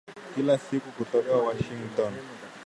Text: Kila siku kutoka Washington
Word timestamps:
Kila 0.35 0.57
siku 0.57 0.89
kutoka 0.91 1.33
Washington 1.37 2.13